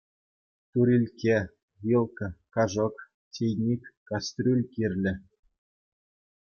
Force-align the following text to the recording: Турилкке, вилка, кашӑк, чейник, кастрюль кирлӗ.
Турилкке, 0.71 1.37
вилка, 1.83 2.27
кашӑк, 2.53 2.95
чейник, 3.33 3.83
кастрюль 4.09 4.65
кирлӗ. 4.73 5.13